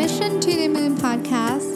[0.00, 1.68] Mission to the Moon Podcast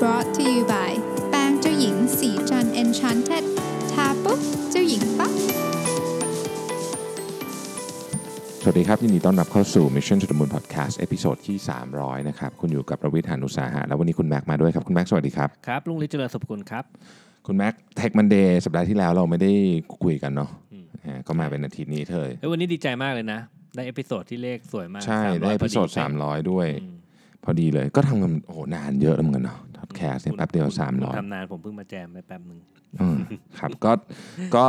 [0.00, 0.92] brought to you by
[1.30, 3.44] แป้งเจ้าหญิงศรีจันทร์ Enchanted
[3.92, 5.32] ทาปุ๊บเจ้าหญิงปั๊บ
[8.62, 11.56] สวัสดีครับยินดีต้อนรับเข้าสู่ Mission to the Moon Podcast episode ที่
[11.94, 16.84] 300 นะครับ คุณอยู่กับรวิศ หาญอุตสาหะ แล้ววันนี้คุณแม็กมาด้วยครับ คุณแม็กสวัสดีครับ ครับ ลุงฤทธิ์เจริญสุขคุณครับ
[17.46, 19.52] คุณแม็ก Tech Monday สัปดาห์ที่แล้วเราไม่ได้
[20.02, 20.50] คุยกันเนาะ
[21.04, 23.40] อ่าก็มาเป็นอาทิตย์นี้เธอเอ้ยวันนี้ดีใจมากเลยนะ
[23.76, 26.96] ได้ episode ที่เลขสวยมากใช่ 300ได้ episode พอเป๊ะ300 ด้วย อืม
[27.44, 32.58] พอดีเลย ก็ทำกันโอ้โหนานเยอะแล้วเหมือนกันเนาะพอดแคสต์เนี่ยแป๊บเดียวคุณ300ทำนานผมเพิ่งมาแจมไปแป๊บหนึ่ง
[33.00, 33.18] อืม
[33.58, 33.92] ครับก็
[34.56, 34.64] ก็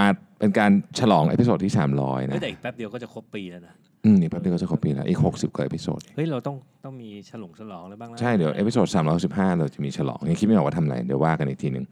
[0.00, 3.74] อาจเป็นการฉลอง episode ที่ 300 นะเฮ้ยแต่อีกแป๊บเดียวก็จะครบปีแล้วนะ
[4.04, 11.84] อืมนี่แป๊บเดียวก็จะครบปีแล้ว อีก 60กว่า episode เฮ้ย เราต้องต้องมีฉลองฉลองอะไรบ้างนะใช่ เดี๋ยว episode 315 เราจะมีฉลองยังคิดไม่ออกว่าทำอะไร เดี๋ยวว่ากันอีกทีหนึ่ง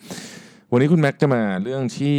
[0.73, 2.17] วันนี้คุณแม็กจะมาเรื่องที่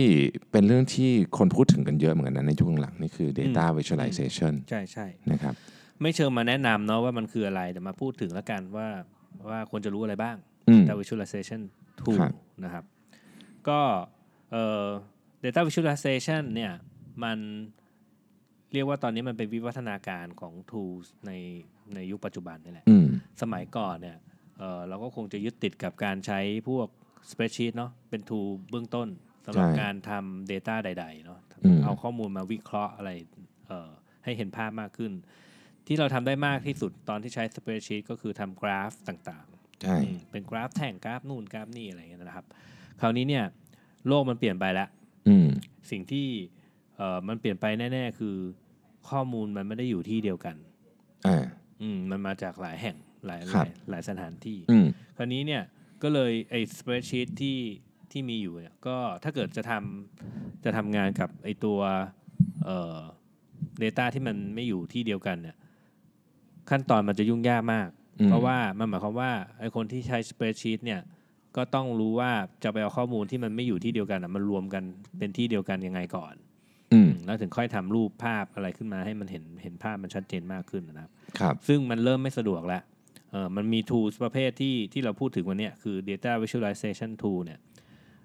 [0.52, 5.56] เป็นเรื่องที่คนพูดถึงกันเยอะเหมือนกันนะในช่วงหลังนี่คือ data visualization ใช่ใช่นะครับ
[6.02, 8.88] ไม่เชิงมาแนะนำเนาะว่ามันคืออะไร แต่มาพูดถึงแล้วกันว่า
[9.50, 10.36] ว่าควรจะรู้อะไรบ้าง
[10.70, 11.62] อืม data visualization
[12.00, 12.84] tool ครับนะครับ
[13.68, 13.80] ก็
[14.52, 14.86] เอ่อ
[15.44, 16.72] data visualization เนี่ย
[17.24, 17.38] มัน
[18.74, 21.32] เรียกว่าตอนนี้มันเป็นวิวัฒนาการของ tools ใน
[21.96, 23.08] ในยุคปัจจุบันนี่แหละอืม
[23.42, 24.18] สมัยก่อนเนี่ย
[24.60, 26.88] เอ่อเราก็คงจะยึดติดกับการใช้พวก
[27.30, 29.08] spreadsheet เนาะเป็น tool เบื้องต้น
[29.46, 33.12] สำหรับใช่การทำ data ใดๆเนาะอืมเอาข้อมูลมาวิเคราะห์อะไร
[33.68, 33.90] เอ่อ
[34.24, 35.12] ให้เห็นภาพมากขึ้น
[35.88, 39.46] ที่เราทำได้มากที่สุดตอนที่ใช้ spreadsheet ก็คือทำกราฟต่าง
[39.82, 42.46] ใช่ ๆอืมเป็นกราฟแท่งกราฟนู่นกราฟนี่อะไรอย่างเงี้ยนะครับ
[43.02, 43.46] คราวนี้เนี่ย
[44.08, 44.88] โลกมันเปลี่ยนไปแล้ว
[45.28, 45.48] อืม
[45.92, 46.28] สิ่งที่
[46.98, 48.36] เอ่อมันเปลี่ยนไปแน่ ๆ คือ
[49.10, 50.56] ข้อมูลมันไม่ได้อยู่ที่เดียวกัน
[51.28, 51.44] อ่า
[51.82, 55.64] อืมมันมาจากหลายแห่งหลายหครัลาบยหลายสถานที่ อืม คราวนี้เนี่ย
[56.04, 57.58] ก็เลยไอ้ spreadsheet ที่
[58.12, 61.80] ที่มีอยู่เนี่ยก็ถ้าเกิดจะทำจะทำงานกับไอ้ตัว
[62.66, 63.00] เอ่อ
[63.84, 65.58] data ที่มันไม่อยู่ที่เดียวกันเนี่ย
[66.70, 67.88] ขั้นตอนมันจะยุ่งยากมาก
[68.20, 71.02] อืมเพราะว่ามันหมายความว่าไอ้คนที่ใช้ spreadsheet เนี่ย
[71.58, 72.32] ก็ต้องรู้ว่า
[72.64, 74.84] จะไปเอาข้อมูลที่มันไม่อยู่ที่เดียวกันอะมันรวมกัน
[75.18, 76.34] เป็นที่เดียวกันยังไงก่อน
[76.94, 82.82] อืมแล้วถึงค่อยทำรูปภาพอะไรขึ้นมาให้มันเห็นเห็นภาพมันชัดเจนมากขึ้นนะครับครับ ซึ่งมันเริ่มไม่สะดวกแล้ว
[83.32, 87.60] เออมันมี tools ประเภทที่ที่เราพูดถึงวันเนี้ยคือ data visualization tool เนี่ย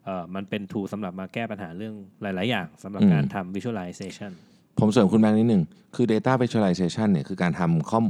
[0.04, 4.32] เออมันเป็น tool สำหรับมาแก้ปัญหาเรื่องหลาย ๆ อย่างสำหรับอืมการทำ visualization
[4.78, 5.62] ผมเสริมคุณแม็กนิดหนึ่ง
[5.96, 8.04] คือ data visualization เนี่ยคือการทำข้อม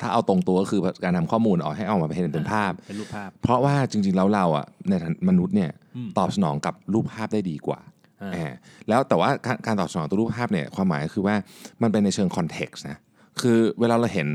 [0.00, 7.80] ถ้าเอาตรงตัวก็คือการทำข้อมูลออกให้ออกมาเป็นเป็นภาพ เป็นรูปภาพ เพราะว่าจริงๆ แล้วเราอะในฐานะมนุษย์เนี่ยอืมตอบสนองกับรูปภาพได้ดีกว่า
[8.22, 8.52] อ่าแหม
[8.88, 11.36] แล้วแต่ว่าการการตอบสนองตัวรูปภาพเนี่ยความหมายก็คือว่า
[11.82, 12.98] มันเป็นในเชิง context นะ
[13.40, 14.28] คือเวลาเราเห็น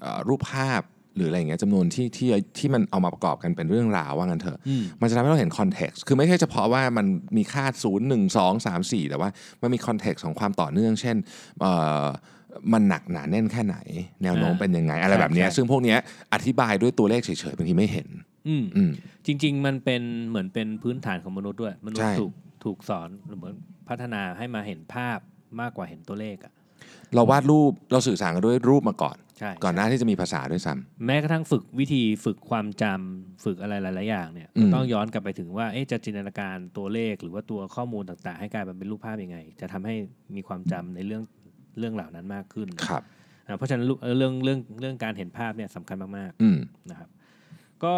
[0.00, 0.80] เอ่อรูปภาพ
[1.16, 2.28] หรืออะไรอย่างเงี้ยจำนวนที่ที่
[2.58, 7.06] ที่มันเอามาประกอบกันเป็นเรื่องราวว่างั้นเถอะอืมมันจะทำให้เราเห็น context คือไม่ใช่เฉพาะว่ามัน
[7.36, 9.28] มีค่าศูนย์หนึ่งสองสามสี่แต่ว่า
[9.62, 11.16] มันมี context ของความต่อเนื่อง เช่น
[11.60, 11.72] เอ่
[12.02, 12.04] อ
[12.72, 13.76] มันหนักหนาแน่นแค่ไหน
[14.22, 15.98] แนวโน้มอ่าเป็นยังไง อะไรแบบเนี้ยใช่ซึ่งพวกเนี้ย
[16.34, 18.08] อธิบายด้วยตัวเลขเฉยๆบางทีไม่เห็น
[18.48, 18.90] อืมอืม
[19.26, 22.32] จริง ๆ มันเป็นเหมือนเป็นพื้นฐานของมนุษย์ด้วย มนุษใช่ย์ถูก
[22.64, 23.54] ถูกสอนหรือเหมือน
[23.88, 25.18] พัฒนาให้มาเห็นภาพ
[25.60, 26.52] มากกว่าเห็นตัวเลขอะ
[27.14, 39.94] เราวาดรูปเราสื่อสารกันด้วยรูปมาก่อน ใช่ก่อนหน้าที่จะมีภาษาด้วยซ้ำแม้กระทั่งฝึกวิธีฝึกความจำฝึกอะไรหลาย ๆ อย่างเนี่ยอืมต้องย้อนกลับไปถึงว่าเอ๊ะจะจินตนาการตัวเลขหรือว่าตัวข้อมูลต่าง ๆ ให้กลายมาเป็นรูปภาพยังไง จะทำให้
[40.36, 41.22] มีความจำในเรื่อง
[41.78, 43.02] เรื่องเหล่านั้นมากขึ้นครับ
[43.46, 47.08] อ่าเพราะฉะนั้นรูปเอ่อเรื่องเรื่องเรื่องการเห็นภาพเนี่ยสำคัญมากอืมๆนะครับ
[47.84, 47.94] ก็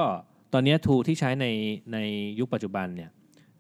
[0.53, 1.47] ตอนเนี้ทูที่ใช้ใน
[1.93, 1.99] ใน
[2.39, 3.11] ยุคปัจจุบันเนี่ย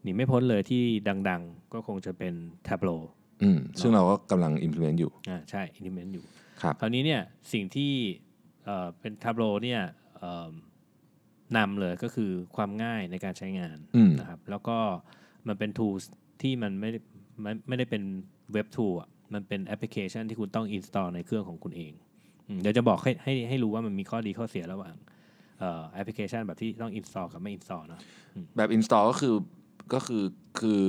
[0.02, 0.82] หนีไม่พ้นเลยที่
[1.28, 2.34] ดัง ๆ ก็คงจะเป็น
[2.66, 3.00] Tableau
[3.43, 6.25] อืมซึ่งเราก็กำลัง implement อยู่อ่าใช่ implement อยู่
[6.62, 7.22] ครับคราวนี้เนี่ย
[7.53, 7.93] สิ่งที่
[8.65, 9.81] เอ่อเป็น Tableau เนี่ย
[10.19, 10.53] เอิ่ม
[11.56, 14.78] นำเลยก็คือความง่ายในการใช้งานอืมนะครับแล้วก็
[15.49, 16.04] มันเป็น tools
[16.43, 16.99] ที่มันไม่ได้
[17.43, 18.03] ไม่ไม่ได้เป็น
[18.53, 21.93] เว็บ tool อะมันเป็นแอปพลิเคชันที่คุณต้อง install ในเครื่องของคุณเอง
[22.49, 24.94] อืมเดี๋ยวจะบอกให้ให้ให้รู้ว่ามันมีข้อดีข้อเสียระหว่าง
[25.59, 28.00] เอ่อแอปพลิเคชันแบบที่ต้อง install กับไม่ install เนอะ
[28.56, 29.34] แบบ install ก็คือ
[29.94, 30.25] ก็คือ
[30.60, 30.84] คือ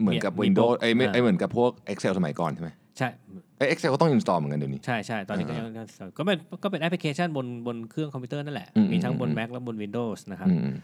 [0.00, 3.08] เหมือนกับมี Windows มีไอ้ยไม่อ่าไอ้ยเหมือนกับพวก Excel สมัยก่อนใช่ไหมใช่
[3.56, 5.72] ไอ้ย Excel ก็ต้อง install เหมือนกันเดี๋ยวนี้ ใช่ใช่ตอนนี้ก็อ่ายั
[6.06, 10.76] งก็เป็นก็เป็นแอปพลิเคชันบนบนเครื่องคอมพิวเตอร์นั่นแหละอืมมีทั้งบนอืม Mac และบน Windows นะครับอืม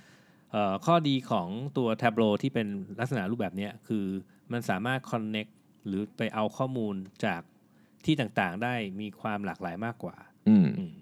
[0.53, 2.67] เอ่อข้อดีของตัว Tableau ที่เป็น
[3.01, 4.05] ลักษณะรูปแบบเนี้ยคือ
[4.53, 5.51] มันสามารถ connect
[5.87, 7.41] หรือไปเอาข้อมูลจาก
[8.05, 10.17] ที่ต่างๆ ได้มีความหลากหลายมากกว่า
[10.49, 10.93] อืมอืม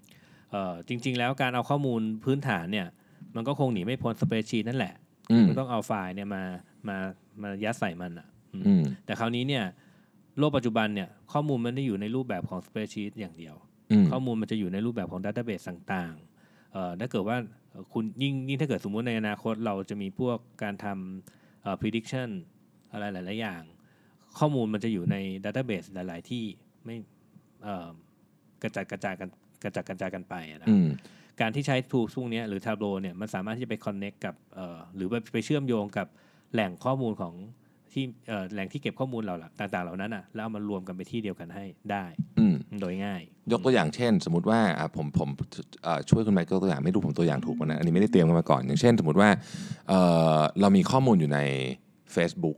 [0.50, 2.86] เอ่อจริง ๆ แล้วการเอาข้อมูลพื้นฐานเนี่ย
[3.36, 4.94] มันก็คงหนีไม่พ้น spreadsheet นั่นแหละ
[5.30, 6.42] อืมมันต้องเอาไฟล์เนี่ยมา
[6.88, 6.96] มา
[7.42, 9.64] มายัดใส่มันอะอืมอืมแต่คราวนี้เนี่ย
[10.38, 13.54] โลกปัจจุบันเนี่ยข้อมูลมันไม่ได้อยู่ในรูปแบบของ spreadsheet อย่างเดียว
[13.90, 17.36] อืมข้อมูลมันจะอยู่ในรูปแบบของดัต a b เบสต่างๆเอ่อถ้าเกิดว่า
[17.70, 22.28] เอ่อคุณยิ่งยิ่งถ้าเกิดสมมุติในอนาคตเราจะมีพวกการทำเอ่อ prediction
[22.92, 23.62] อะไรหลาย ๆ อย่าง
[24.38, 26.44] ข้อมูลมันจะอยู่ในดัต a b เบสหลาย ๆ ที่
[26.84, 26.96] ไม่
[27.62, 27.88] เอ่อ
[28.62, 29.28] กระจัดกระจายกัน
[29.64, 30.88] กระจัดกระจายกันไปอะนะอืม
[31.42, 36.06] การที่ใช้ tool พวกเนี้ยหรือ Tableau เนี่ยมันสามารถที่จะไป connect กับเอ่อหรือไปไปเชื่อมโยงกับ
[36.52, 37.34] แหล่งข้อมูลของ
[37.92, 42.04] ที่เอ่อแหล่งที่เก็บข้อมูลเราล่ะต่างๆ เหล่านั้นอะแล้วเอามารวมกันไปที่เดียวกันให้ได้
[42.38, 43.22] อืมโดยง่าย
[43.52, 45.28] ยกตัวอย่างเช่น สมมติว่าอะผมผม
[45.84, 49.28] เอ่อช่วยคุณไมเคิลตัวอย่างไม่รู้ผมตัวอย่างถูกไหมนะอันนี้ไม่ได้เตรียมกันมาก่อน อย่างเช่น สมมติว่า
[49.88, 50.00] เอ่
[50.36, 51.38] อเรามีข้อมูลอยู่ใน
[52.14, 52.56] Facebook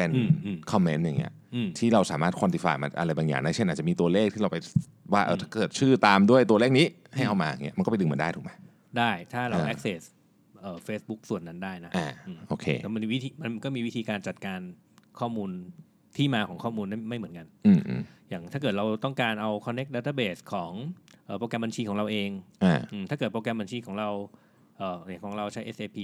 [0.00, 4.56] เป็นอืมอืมคอมเมนต์อย่างเงี้ยอืมที่เราสามารถ quantify มันอะไรบางอย่างได้เช่นอาจจะมีตัวเลขที่เราไป
[5.12, 8.50] ว่าเออถ้าเกิดชื่อตามด้วยตัวเลขนี้ให้เอามาอย่างเงี้ยมันก็ไปดึงมันได้ถูกไหม
[8.98, 10.02] ได้ถ้าเราอ่า access
[10.60, 14.60] เอ่อ Facebook ส่วนนั้นได้นะอ่าอืมโอเคแล้วมันมีวิธีมันก็มีวิธีการจัดการ
[15.20, 15.50] ข้อมูล
[16.16, 20.72] ที่มาของข้อมูลนั้นไม่เหมือนกันอืมอืมอย่างถ้าเกิดเราต้องการเอา connect database ของ
[21.26, 22.30] เอ่อโปรแกรมบัญชีของเราเอง
[22.64, 24.10] อ่าอืมถ้าเกิดโปรแกรมบัญชีของเรา
[24.78, 25.98] เอ่อเนี่ยของเราใช้ SAP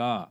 [0.00, 0.28] ก็เอ่อ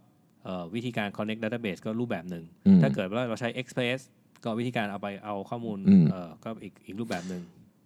[0.75, 3.99] วิธีการ connect database ก็รูปแบบหนึ่งอืมถ้าเกิดว่าเราใช้ Express
[4.43, 7.41] ก็วิธีการเอาไปเอาข้อมูลอืมเอ่อก็อีกอีกรูปแบบหนึ่ง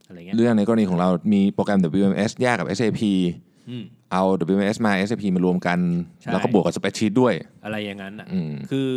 [0.08, 3.02] อะไรเงี้ยเรื่องในกรณีของเรามีโปรแกรม WMS แยกกับ SAP
[3.70, 5.80] อืมเอา WMS มา SAP มารวมกัน
[6.22, 8.90] ใช่แล้วก็บวกกับ spreadsheet ด้วย อะไรอย่างนั้นอะอืมคือ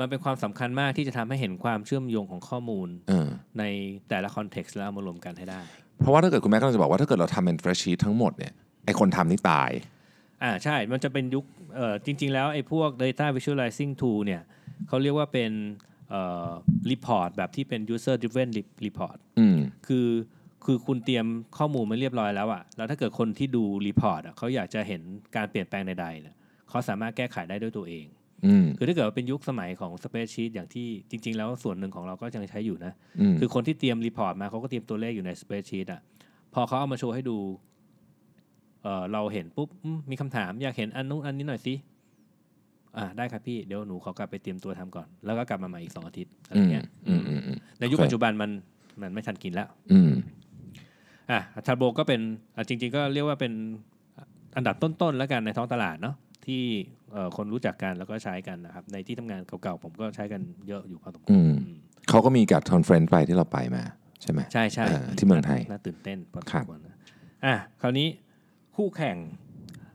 [0.00, 3.28] มันเป็นความสำคัญมากที่จะทำให้เห็นความเชื่อมโยงของข้อมูลเออ
[3.58, 3.64] ใน
[4.08, 5.60] แต่ละ context แล้วเอามารวมกันให้ได้
[6.00, 8.52] เพราะว่าถ้าเกิดคุณแม็กกำลังจะบอกว่าถ้าเกิดเราทำเป็น spreadsheet ทั้งหมดเนี่ย
[8.84, 9.70] ไอคนทำนี่ตาย
[10.42, 14.42] อ่าใช่ มันจะเป็นยุค เอ่อจริง ๆ แล้วไอ้พวก data visualizing tool เนี่ย
[14.88, 15.52] เขาเรียกว่าเป็น
[16.10, 16.50] เอ่อ
[16.90, 18.48] report แบบที่เป็น user driven
[18.86, 20.08] report อืม คือ
[20.64, 21.26] คือคุณเตรียม
[21.58, 25.02] ข้อมูลมาเรียบร้อยแล้วอะแล้วถ้าเกิดคนที่ดู report อะเขาอยากจะเห็น
[25.36, 26.34] การเปลี่ยนแปลงใดๆเนี่ย
[26.68, 28.06] เขาสามารถแก้ไขได้ด้วยตัวเอง
[28.46, 36.00] อืม คือถ้าเกิดว่าเป็นยุคสมัยของ spreadsheet อย่างที่จริง ๆ แล้วส่วนหนึ่งของเราก็ยังใช้อยู่นะ อืม คือคนที่เตรียม report มาเขาก็เตรียมตัวเลขอยู่ใน spreadsheet อะ
[36.54, 37.38] พอเขาเอามาโชว์ให้ดู
[38.82, 41.74] เออเราเห็นปุ๊บอืมมีคำถามอยากเห็นอันนู้นอันนี้หน่อยสิ
[42.96, 48.50] อ่าได้ครับพี่เดี๋ยวหนูขอกลับไปเตรียมตัวทำก่อน แล้วก็กลับมาใหม่อีกสองอาทิตย์อะไรอืมเงี้ยอืมอืมอืมในยุคโอเคปัจจุบันมัน
[49.02, 50.12] มันไม่ทันกินแล้ว อืม
[51.30, 52.20] อะ Tableau ก็เป็น
[52.56, 53.52] อะจริง ๆ ก็เรียกว่าเป็น
[54.56, 56.14] อันดับต้นๆแล้วกันในท้องตลาดเนาะ
[56.46, 56.62] ที่
[57.12, 63.82] เอ่อคนรู้จักกันแล้วก็ใช้กันนะครับ ในที่ทำงานเก่าๆผมก็ใช้กันเยอะอยู่พอสมควร อืมอืมเขาก็มีกับ conference ไปที่เราไปมา
[64.22, 66.96] ใช่ไหมใช่ใช่เออที่เมืองไทยน่าตื่นเต้นพอสครัมบควรนะ
[67.44, 68.08] อะคราวนี้
[68.76, 69.16] คู่แข่ง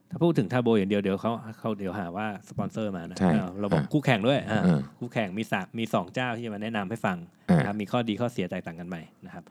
[0.09, 7.17] ถ้าพูดถึง Tableau อย่างเดียวเดี๋ยวเขาเขาเดี๋ยวหาว่าสปอนเซอร์มานะใช่เออเราบอกอะคู่แข่งด้วยอะเออคู่แข่งมีสามมีสองเจ้าที่จะมาแนะนำให้ฟัง
[7.49, 8.95] อ่านะครับมีข้อดีข้อเสียแตกต่างกันไป
[9.25, 9.43] นะครับ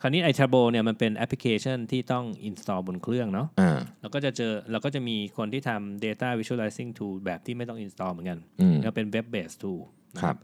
[0.00, 9.80] คราวนี้ไอทาโบเนี่ยมันเป็นแอปพลิเคชันที่ต้อง install บนเครื่องเนาะอ่าเราก็จะเจอเราก็จะมีคนที่ทำ data visualizing tool แบบที่ไม่ต้อง install เหมือนกันอืมก็เป็น web based tool
[10.22, 10.36] ครับ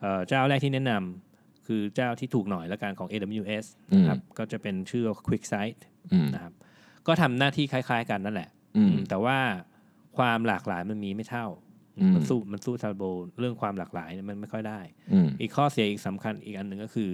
[0.00, 3.64] เอ่อเจ้าแรกที่แนะนำคือเจ้าที่ถูกหน่อยละกันของ AWS
[3.96, 5.78] นะครับก็จะเป็นชื่อ QuickSight
[6.12, 6.52] อืมนะครับ
[7.08, 9.38] ก็ทำหน้าที่คล้าย ๆ กันนั่นแหละอืมอืมแต่ว่า
[10.16, 11.46] ความหลากหลายมันมีไม่เท่า
[11.98, 13.02] อืมมันสู้มันสู้ทาโบ
[13.40, 14.80] เรื่องความหลากหลายเนี่ยมันไม่ค่อยได้
[15.12, 17.10] อืมอีกข้อเสียอีกสำคัญอีกอันหนึ่งก็คือ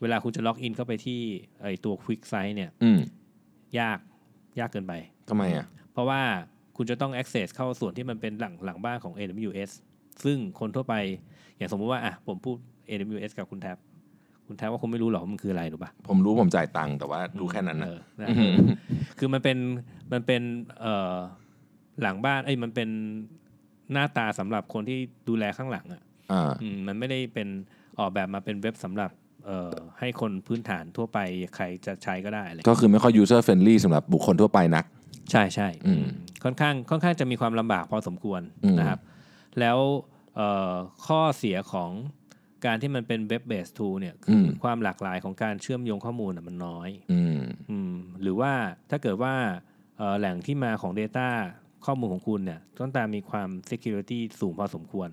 [0.00, 1.20] เวลาคุณจะล็อกอินเข้าไปที่
[1.62, 3.00] ไอตัว QuickSight เนี่ยอืม
[3.78, 3.98] ยาก
[4.60, 4.92] ยากเกินไป
[5.28, 6.20] ทำไมอะ เพราะว่า
[6.76, 9.70] คุณจะต้อง access เข้าส่วนที่มันเป็นหลังหลังบ้านของ AWS
[10.24, 10.94] ซึ่งคนทั่วไป
[11.56, 12.56] อย่างสมมุติว่าอะผมพูด
[12.88, 13.76] AWS กับคุณแท็บ
[14.50, 18.28] คุณแท็บว่าคุณไม่รู้หรอกว่ามันคืออะไรหรือปะผมรู้ผมจ่ายตังค์แต่ว่ารู้แค่นั้นนะเออนะ
[19.18, 19.58] คือมันเป็น
[20.12, 20.42] มันเป็น
[20.80, 21.16] เอ่อ
[22.02, 22.88] หลังบ้านเอ้ยมันเป็น
[23.92, 24.98] หน้าตาสำหรับคนที่
[25.28, 26.02] ดูแลข้างหลังอะ
[26.32, 27.48] อ่าอืมมันไม่ได้เป็น
[27.98, 29.10] ออกแบบมาเป็นเว็บสำหรับ
[29.46, 31.18] เอ่อให้คนพื้นฐานทั่วไป
[31.56, 34.84] ใครจะใช้ก็ได้อะไรก็คือไม่ค่อย user friendly สำหรับบุคคลทั่วไปนัก
[35.30, 36.04] ใช่ใช่อืม
[36.44, 39.00] ค่อนข้างค่อนข้างจะมีความลำบากพอสมควรอืมนะครับ
[39.60, 39.78] แล้ว
[40.36, 40.74] เอ่อ
[41.06, 41.90] ข้อเสียของ
[42.64, 47.40] การที่มันเป็นเว็บเบสทูเนี่ยคืออความหลากหลายของการเชื่อมโยงข้อมูลน่ะมันน้อยอืม
[47.70, 48.52] อืมหรือว่า
[48.90, 49.34] ถ้าเกิดว่า
[49.98, 51.28] เอ่อแหล่งที่มาของ Data
[51.86, 55.10] ข้อมูลของคุณเนี่ยต้องตามมีความ Security สูงพอสมควร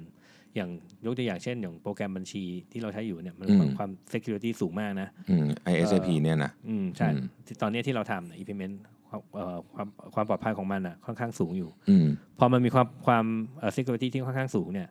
[0.56, 0.70] อย่าง
[1.06, 8.76] ยกตัวอย่างเช่น อย่างโปรแกรมบัญชีที่เราใช้อยู่เนี่ยมันอืมมีความ Security สูงมากนะอืม ISAP เนี่ยนะอืมใช่อืมที่ตอนนี้ที่เราทำเนี่ย implement
[9.10, 12.08] ความเอ่อความความปลอดภัยของมันอะค่อนข้างสูงอยู่อืม
[12.40, 13.26] พอมันมีความความ
[13.60, 14.88] เอ่อ security ที่ค่อนข้างสูงเนี่ย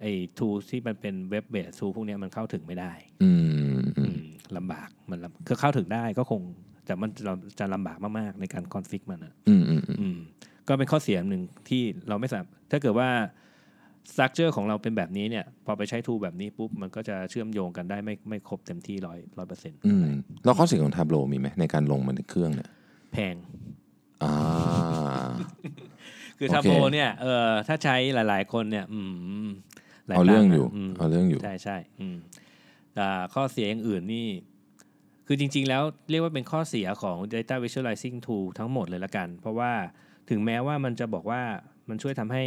[0.00, 3.30] ไอ้ tool ที่มันเป็น web based tool พวกเนี้ยมันเข้าถึงไม่ได้ อื
[3.76, 4.26] มอือืมม
[4.56, 6.42] ลำบากมันลำคือเข้าถึงได้ก็คง
[6.86, 10.18] แต่มันจะจะลำบากมากๆในการ config มันอะอืมอืมอืมอืม
[10.68, 13.10] ก็เป็นข้อเสียหนึ่งที่เราไม่สามารถถ้าเกิดว่า
[14.12, 20.06] structure ของเราเป็นแบบนี้เนี่ย พอไปใช้ tool แบบนี้ปุ๊บ มันก็จะเชื่อมโยงกันได้ไม่ไม่ครบเต็มที่ร้อยร้อยเปอร์เซ็นต์อืม
[20.44, 22.70] แล้วข้อเสียของ Tableau มีไหมในการลงมันในเครื่องเนี่ย
[23.12, 23.34] แพง
[24.22, 24.34] อ่า
[26.38, 29.00] คือโอเคทาโบเนี่ยเออถ้าใช้หลาย ๆ คนเนี่ย อื
[29.46, 29.48] ม
[30.06, 32.16] หลายเอาเรื่องตัค์อยู่ะมเอาเรื่องอยู่ใช่ใช่อืม
[32.94, 34.26] แต่ข้อเสียอย่างอื่นนี่
[35.26, 39.72] คือจริง ๆ แล้วเรียกว่าเป็นข้อเสียของ data visualizing tool ทั้งหมดเลยละกัน เพราะว่า
[40.30, 41.42] ถึงแม้ว่ามันจะบอกว่า
[41.88, 42.44] มันช่วยทำให้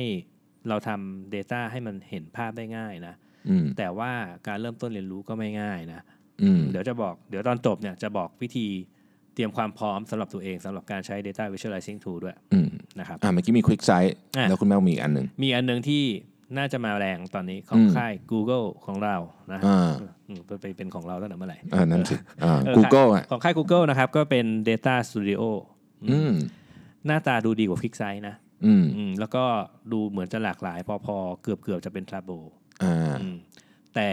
[0.70, 3.14] เราทำ data ให้มันเห็นภาพได้ง่ายนะ
[3.50, 4.12] อืมแต่ว่า
[4.48, 6.02] การเริ่มต้นเรียนรู้ก็ไม่ง่ายนะ
[6.44, 8.68] อืมเดี๋ยวจะบอกเดี๋ยวตอนจบเนี่ยจะบอกวิธี
[9.40, 16.04] ตรียมความพร้อมสำหรับตัวเองสำหรับการใช้ Data Visualizing Tool ด้วยอืมนะครับอ่าเมื่อกี้มี Quick Sight อะแล้วคุณแม่มีอีกอันหนึ่งมีอันหนึงที่
[16.58, 19.16] น่าจะมาแรงตอนนี้ของอืมค่าย Google ของเรา
[19.54, 19.92] นะอ่า
[20.28, 25.42] อืมไปเป็นของเราตั้งแต่เมื่อไหร่เออนั่นสิอ่าเออ Google อะของค่าย Google นะครับ ก็เป็น Data Studio
[26.10, 26.32] อืม
[27.06, 29.44] หน้าตาดูดีกว่า QuickSight นะอืมอืมแล้วก็
[29.92, 32.44] ดูเหมือนจะหลากหลาย พอๆ เกือบเกือบๆจะเป็น Tableau
[32.84, 33.36] อ่าอืม
[33.96, 34.10] แต่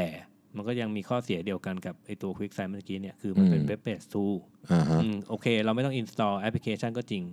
[0.56, 4.34] มันก็ยังมีข้อเสียเดียวกันกับไอตัว QuickSight เมื่อกี้เนี่ย คือมันเป็นอืม Web Based Tool
[4.72, 7.24] อ่าฮะอืมโอเค เราไม่ต้อง install application ก็จริง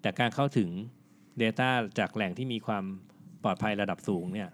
[0.00, 0.68] แต่การเข้าถึง
[1.42, 1.68] Data
[1.98, 2.84] จากแหล่งที่มีความ
[3.44, 4.48] ปลอดภัยระดับสูงเนี่ย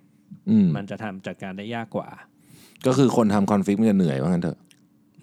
[0.50, 2.09] อืมมันจะทำจัดการได้ยากกว่า
[2.87, 4.59] ก็คือคนทำคอนฟิกมันจะเหนื่อยว่างั้นเถอะ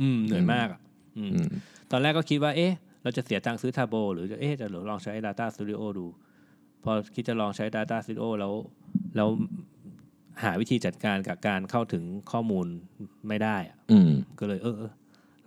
[0.02, 0.80] อืมเหนื่อยมากอะ
[1.18, 1.48] อืม อืม
[1.92, 6.06] ตอนแรกก็คิดว่า เอ๊ะ เราจะเสียตังค์ซื้อ Tableau หรือจะเอ๊ะ จะลองใช้ Data Studio ดู
[6.84, 8.54] พอคิดจะลองใช้ Data Studio แล้ว
[9.16, 9.30] แล้ว
[10.44, 12.68] หาวิธีจัดการกับการเข้าถึงข้อมูล
[13.28, 14.92] ไม่ได้อะอืม ก็เลยเออเออ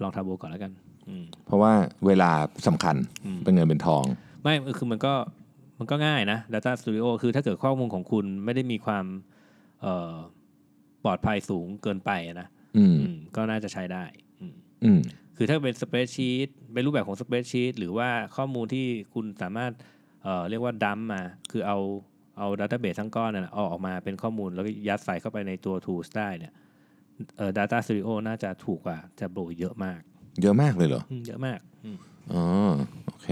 [0.02, 0.72] ลอง Tableau ก่อนแล้วกัน
[1.08, 1.72] อืม เพราะว่า
[2.06, 2.30] เวลา
[2.66, 4.02] สำคัญอืม เป็นเงินเป็นทอง
[4.42, 5.14] ไม่คือมันก็
[5.78, 9.04] มันก็ง่ายนะ Data Studio คือถ้าเกิดข้อมูลของคุณไม่ได้มีความ
[9.82, 10.16] เอ่อ
[11.04, 14.04] ปลอดภัยสูงเกินไปนะอืมอืมก็น่าจะใช้ได้
[14.40, 14.54] อืม
[14.84, 15.00] อืม
[15.36, 19.72] คือถ้าเป็นสเปรดชีตเป็นรูปแบบของสเปรดชีตหรือว่าข้อมูลที่คุณสามารถ
[20.22, 21.78] เอ่อเรียกว่าดัมมา คือเอา
[22.38, 26.52] เอาดัตเตอร์เบสทั้งก้อนนั่นนะเอาออกมาเป็นข้อมูลแล้วก็ยัดใส่เข้าไปในตัว Tools ได้เนี่ย
[27.36, 30.00] เอ่อ Data Studio น่าจะถูกกว่า Tableau เยอะมาก
[30.42, 31.96] เยอะมากเลยเหรออืมเยอะมากอืม
[32.32, 32.42] อ๋อ
[33.06, 33.28] โอเค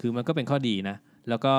[0.00, 0.96] คือมันก็เป็นข้อดีนะ
[1.28, 1.54] แล้วก็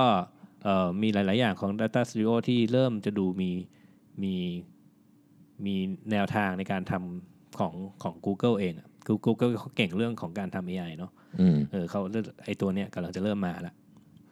[0.63, 3.51] เอ่อมีหลาย ๆ อย่างของ Data Studio ที่เริ่มจะดูมี
[4.23, 4.35] มี
[5.65, 5.75] มี
[6.11, 12.01] แนวทางในการทำของของ Google เองอะคือ Google เขาเก่งเรื่องของการทำ AI เนาะอืมเออเขา
[12.45, 13.73] ไอตัวเนี้ยกำลังจะเริ่มมาละ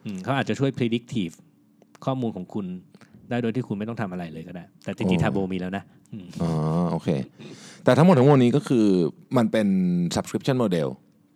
[0.06, 1.34] อืมเขาอาจจะช่วย predictive
[2.06, 2.66] ข้อมูลของคุณ
[3.30, 5.84] ได้โดยที่คุณไม่ต้องทำอะไรเลยก็ได้ แต่จริงโอ้ๆ Tableau มีแล้วนะ
[6.14, 6.52] อืมอ๋อ
[6.92, 7.10] โอเค
[7.84, 8.86] แต่ทั้งหมดทั้งมวลนี้ก็คือ
[9.38, 9.68] มันเป็น
[10.16, 10.88] subscription model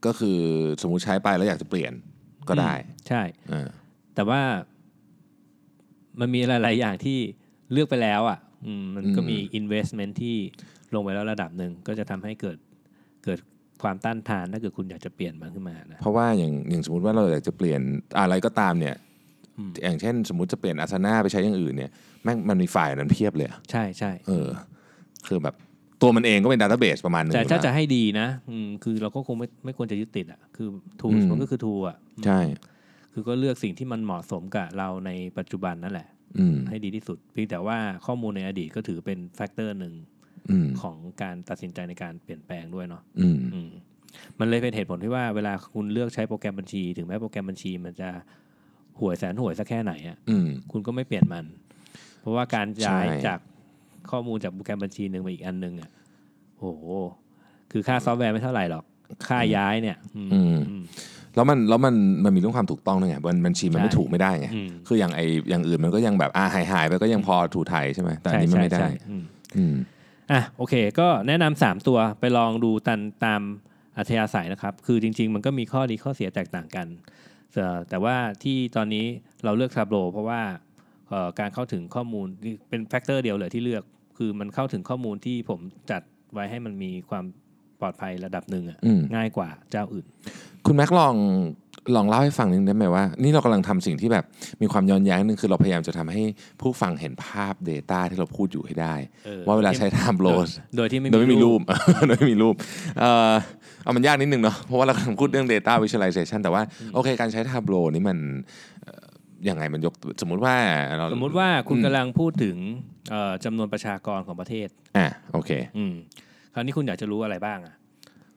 [0.06, 0.38] ก็คือ
[0.82, 1.94] สมมุติใช้ไปแล้วอยากจะเปลี่ยน
[2.50, 2.74] ก็ได้
[3.08, 3.22] ใช่
[3.52, 3.68] อ่า
[4.16, 4.42] แต่ว่า
[6.20, 7.18] มันมีหลาย ๆ อย่างที่
[7.72, 10.36] เลือกไปแล้วอะอืมมันก็มี investment ที่
[10.94, 12.58] ลงไปแล้วระดับหนึ่งก็จะทำให้เกิด
[13.24, 13.40] เกิด
[13.84, 17.82] ความต้านทานถ้าเกิดคุณอยากจะเปลี่ยนมันขึ้นมานะเพราะว่าอย่างอย่างสมมติว่าเราอยากจะเปลี่ยน
[18.20, 18.96] อะไรก็ตามเนี่ย
[19.58, 21.92] อืมอย่างเช่น สมมติจะเปลี่ยนอาสนะไปใช้อย่างอื่นเนี่ย
[22.24, 24.48] แม่งมันมีไฟล์นั้นเพียบเลยอะใช่ใช่เออ
[25.28, 25.56] คือแบบ
[26.02, 30.68] ตัวมันเองก็เป็น database ประมาณนึงแต่อยู่ถ้าแล้วจะให้ดีนะอืมคือเราก็คงไม่ไม่ควรจะยึดติดอะคือ
[31.02, 32.40] tools อืมมันก็คือ tool อะใช่
[33.18, 36.08] คือก็เลือกสิ่งที่มันเหมาะสมกับเราในปัจจุบันนั่นแหละ
[36.40, 39.94] อืมให้ดีที่สุดเพียงแต่ว่าข้อมูลในอดีตก็ถือเป็น factor หนึ่ง
[40.50, 43.70] อืมของการตัดสินใจในการเปลี่ยนแปลงด้วยเนาะอืมอืม
[44.40, 48.10] มันเลยเป็นเหตุผลที่ว่าเวลาคุณเลือกใช้โปรแกรมบัญชี ถึงแม้โปรแกรมบัญชีมันจะ
[49.00, 51.46] ห่วยแสนห่วยสักแค่ไหนอะอืมคุณก็ไม่เปลี่ยนมัน
[52.22, 53.40] เพราะว่าการย้ายใช่จาก
[54.12, 55.90] ข้อมูลจากโปรแกรมบัญชีหนึ่งไปอีกอันหนึ่งอะ
[56.58, 56.86] โอ้โห
[57.72, 58.84] คือค่าซอฟต์แวร์ไม่เท่าไหร่หรอก
[59.28, 60.84] ค่าย้ายเนี่ย อืมอืมอืม
[61.36, 69.24] แล้วมันแล้วมันมันมีเรื่องความถูกต้องด้วยไงบัญบัญชีมันไม่ใช่ถูกไม่ได้ไงอืมคืออย่างไออย่างอื่นมันก็ยังแบบอ่าหายหายไปก็ยังพอถูไทยใช่ไหมแต่อันนี้มันไม่ได้ใช่ใช่อืม
[69.58, 69.76] อืม
[70.32, 73.42] อะโอเค ก็แนะนำสามตัวไปลองดูตันตาม
[73.98, 76.88] อัธยาศัยนะครับ คือจริง ๆ มันก็มีข้อดีข้อเสียแตกต่างกัน
[77.54, 79.06] แต่แต่ว่าที่ตอนนี้
[79.44, 80.42] เราเลือก Tableau เพราะว่า
[81.10, 82.28] เอ่อการเข้าถึงข้อมูล
[82.70, 83.84] เป็นแฟกเตอร์เดียวเลยที่เลือก
[84.18, 85.60] คือมันเข้าถึงข้อมูลที่ผม
[85.92, 86.02] จัด
[86.34, 87.26] ไว้ให้มันมีความ
[87.80, 90.06] ปลอดภัยระดับหนึ่งอะอืมง่ายกว่าเจ้าอื่น
[90.66, 91.16] คุณแม็กลอง
[91.96, 94.26] ลองเล่าให้ฟังนิดนึงได้ไหมว่า นี่เรากำลังทำสิ่งที่แบบ
[94.62, 96.22] มีความย้อนแย้งนึงคือเราพยายามจะทำให้
[96.62, 98.96] ผู้ฟังเห็นภาพ Data ที่เราพูดอยู่ให้ได้
[99.26, 101.62] เออว่าเวลาใช้ Time l o s โดยที่ไม่โดยไม่มีรูป
[102.08, 102.56] โดยไม่มีรูป
[103.00, 103.34] เอ่อ
[103.84, 106.62] เอามันยากนิดนึงเนาะเพราะว่าเรากำลังพูดเรื่อง Data Visualization แต่ว่า
[106.94, 108.18] โอเค การใช้ Tableau นี่มัน
[108.84, 109.06] เอ่อ
[109.50, 110.56] ยังไงมันยกสมมุติว่า
[110.98, 112.58] เราสมมุติว่าคุณอืมกำลังพูดถึง
[113.12, 114.68] เอ่อจำนวนประชากรของประเทศ
[114.98, 115.94] อะโอเคอืม
[116.54, 117.76] คราวนี้คุณอยากจะรู้อะไรบ้างอะ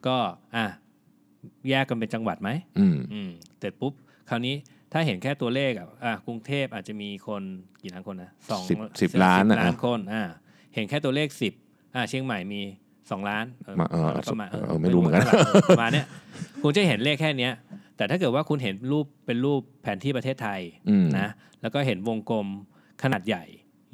[0.07, 0.17] ก็
[0.57, 0.67] อะ
[1.69, 3.93] แยกกันเป็นจังหวัดไหมอืมอืมเสร็จปุ๊บ
[4.29, 4.55] คราวนี้
[4.93, 7.43] ถ้าเห็นแค่ตัวเลขอะอะกรุงเทพอาจจะมีคน
[7.83, 10.23] กี่ล้านคนนะสองสิบสิบล้านอะล้านคนอ่า
[10.75, 11.53] เห็นแค่ตัวเลขสิบ
[11.95, 12.61] อ่าเชียงใหม่มี
[13.11, 16.07] สองล้านเออมาเออประมาณเออไม่รู้เหมือนกันท่าไหร่เออประมาณเนี้ย
[16.63, 17.53] คุณจะเห็นเลขแค่เนี้ย
[17.97, 21.29] แต่ถ้าเกิดว่าคุณเห็นรูปเป็นรูปแผนที่ประเทศไทยอืมนะ
[21.63, 22.47] แล้วก็เห็นวงกลม
[23.03, 23.45] ขนาดใหญ่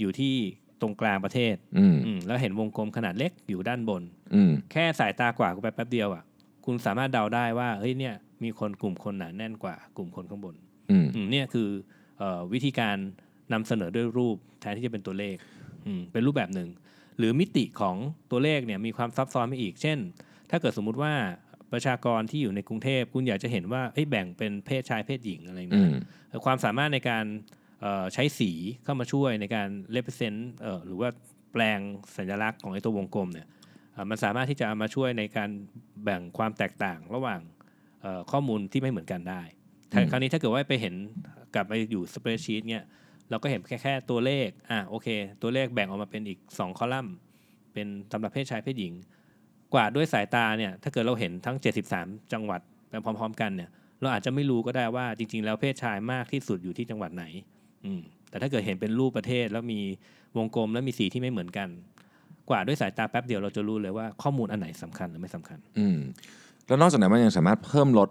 [0.00, 0.34] อยู่ที่
[0.80, 4.02] ตรงกลางประเทศ อืมอืมแล้วเห็นวงกลมขนาดเล็กอยู่ด้านบน
[4.34, 6.22] อืมแค่สายตากว่าดไปแป๊บเดียวอะ
[6.64, 10.54] คุณสามารถเดาได้ว่าเฮ้ยเนี่ยมีคนกลุ่มคนหนาแน่นกว่ากลุ่มคนข้างบน
[10.90, 11.68] อืมอืมเนี่ยคือ
[12.18, 12.96] เอ่อวิธีการ
[13.52, 15.36] นำเสนอด้วยรูปแทนที่จะเป็นตัวเลข
[15.86, 16.68] อืมเป็นรูปแบบหนึ่ง
[17.18, 17.96] หรือมิติของ
[18.30, 19.98] ตัวเลขเนี่ยมีความซับซ้อนไปอีก เช่น
[20.50, 21.12] ถ้าเกิดสมมุติว่า
[21.72, 25.94] ประชากรที่อยู่ในกรุงเทพคุณอยากจะเห็นว่าเอ้ยแบ่งเป็นเพศชายเพศหญิงอะไรอืเงี้ยม
[26.44, 27.24] ความสามารถในการ
[27.80, 28.50] เอ่อใช้สี
[28.84, 31.08] เข้ามาช่วยในการ represent เอ่อหรือว่า
[31.52, 31.80] แปลง
[32.16, 33.63] สัญลักษณ์ของไอ้ตัววงกลมเนี่ยเอ่อ
[34.10, 35.50] มันสามารถที่จะเอามาช่วยในการ
[36.04, 37.40] แบ่งความแตกต่างระหว่าง
[38.02, 39.42] เอ่อข้อมูลที่ไม่เหมือนกันได้
[39.88, 40.94] แต่อืมคราวนี้ถ้าเกิดว่าไปเห็น
[41.54, 42.84] กลับไปอยู่สเปรดชีตเนี่ย
[43.30, 45.08] เราก็เห็นแค่แค่ตัวเลขอะโอเค
[45.42, 47.14] ตัวเลขแบ่งออกมาเป็นอีกสองคอลัมน์
[47.72, 48.94] เป็นสำหรับเพศชายเพศหญิง
[49.74, 51.56] กว่าดด้วยสายตาเนี่ยถ้าเกิดเราเห็นทั้ง
[51.94, 52.60] 73 จังหวัด
[52.90, 53.70] ไปพร้อม ๆ กันเนี่ย
[54.00, 57.24] เราอาจจะไม่รู้ก็ได้ว่าจริง ๆ แล้วเพศชายมากที่สุดอยู่ที่จังหวัดไหน
[57.84, 59.80] อืมแต่ถ้าเกิดเห็นเป็นรูปประเทศแล้วมี
[60.38, 61.68] วงกลมแล้วมีสีที่ไม่เหมือนกัน
[62.50, 65.98] กวาดด้วยสายตาแป๊บเดียวเราจะรู้เลยว่าข้อมูลอันไหนสำคัญหรือไม่สำคัญ อืม
[66.66, 68.08] แล้วนอกจากนั้นมันยังสามารถเพิ่มลด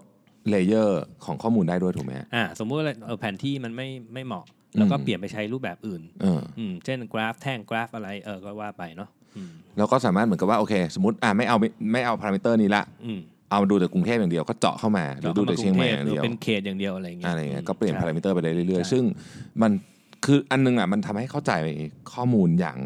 [0.50, 4.44] layer ของข้อมูลได้ด้วยถูกไหมฮะอ่าสมมุติว่าเออแผนที่มันไม่ไม่เหมาะ
[4.78, 19.02] แล้วก็อืมเปลี่ยนไปใช้รูปแบบอื่นเอออืมเช่นกราฟแท่งกราฟอะไรเออก็ว่าไปเนาะอืมแล้วก็สามารถเหมือนกับว่าโอเค สมมติอ่าไม่เอาไม่ไม่เอาพารามิเตอร์นี้ละอืมเอาดูแต่กรุงเทพอย่างเดียวก็เจาะเข้ามาหรือดูแต่เชียงใหม่อย่างหรืเดียวเป็นเขตอย่างเดียวอะไรอย่างเงี้ยอะไรเงี้ยก็เปลี่ยนใช่พารามิเตอร์ไปได้เรื่อยใช่ๆซึ่ง
[19.62, 19.72] มัน
[20.24, 21.52] คืออันนึงอะมันทำให้เข้าใจ
[22.12, 22.76] ข้อมูลอย่าง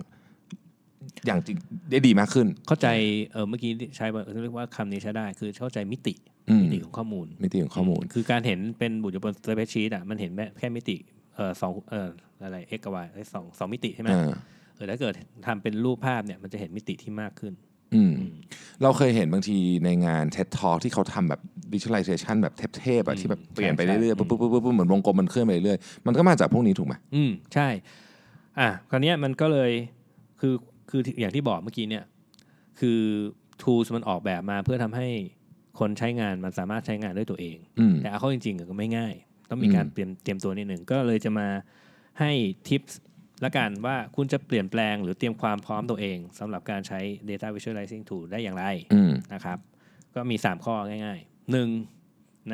[1.26, 1.56] อย่างจริง
[1.90, 2.88] ได้ดีมากขึ้น เข้าใจ
[3.32, 6.14] เออเมื่อกี้ใช้ว่าเรียกว่าคำนี้ใช้ได้ คือเข้าใจมิติ
[6.50, 10.96] อืมมิติของข้อมูล มิติของข้อมูล คือการเห็นเป็นบุตรบนสเปซชีตอะมันเห็นแค่มิติ
[11.34, 12.08] เออสองเออ
[12.42, 14.30] อะไร x กับ y เอ้ยสองสองมิติใช่ไหมอ่า
[14.76, 15.14] เออถ้าเกิด
[15.46, 17.52] ทำเป็นรูปภาพเนี่ยมันจะเห็นมิติที่มากขึ้น
[17.94, 18.12] อืม
[18.82, 21.40] เราเคยเห็นบางทีในงาน TED Talk ที่เขาทำแบบ
[21.72, 27.68] visualization แบบเทพๆอะอืมที่แบบเปลี่ยนไปใช่เรื่อยๆใช่ปุ๊บปุ๊บปุ๊บปุ๊บเหมือนวงกลมมันเคลื่อนไปเรื่อยๆมันก็มาจากพวกนี้ถูกไหมอืมใช่
[28.58, 29.70] อะคราวเนี้ยมันก็เลย
[30.40, 30.54] คือ
[30.90, 32.04] คืออย่างที่บอกเมื่อกี้เนี่ย
[32.80, 33.00] คือ
[33.62, 35.08] tools มันออกแบบมาเพื่อทำให้
[35.78, 39.14] คนใช้งานมันสามารถใช้งานด้วยตัวเองอืมแต่เอาเข้าจริงๆก็ไม่ง่าย
[39.50, 41.48] ต้องมีการอืมเตรียมเตรียมตัวนิดหนึ่งก็เลยจะมา
[42.20, 42.30] ให้
[42.68, 43.00] ทิปส์
[43.44, 48.64] ละกันว่าคุณจะเปลี่ยนแปลงหรือเตรียมความพร้อมตัวเองสำหรับการใช้ data visualizing tool ได้อย่างไร
[48.94, 49.58] อืมนะครับ
[50.14, 51.68] ก็มี 3 ข้อง่ายๆหนึ่ง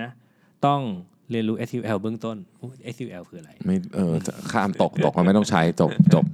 [0.01, 0.09] นะ
[0.67, 0.81] ต้อง
[1.31, 4.13] เรียนรู้ SQL เบื้องต้นอุ๊ย SQL คืออะไร ไม่เออ
[4.53, 6.25] ข้ามตกตกมันไม่ต้องใช้จบจบ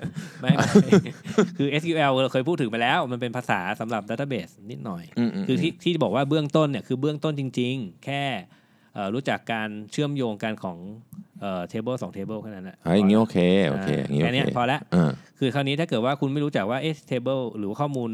[0.40, 0.90] ไม่ไม่
[1.58, 8.24] คือ SQL เราเคยพูดถึงไปแล้ว มันเป็นภาษาสำหรับ Database นิดหน่อยอืมมคือที่ที่บอกว่าเบื้องต้นเนี่ยคือเบื้องต้นจริง ๆ แค่
[8.94, 10.78] เอ่อรู้จักการเชื่อมโยงกันของ
[11.40, 13.36] เอ่อ table สอง table แค่นั้นแหละเฮ้ยอย่างงี้โอเค
[13.68, 18.10] โอเคอย่างงี้โอแค่เนี้ยพอละเออคือคราวนี้ถ้าเกิดว่าคุณไม่รู้จักว่าเอ๊ะ table หรือว่าข้อมูล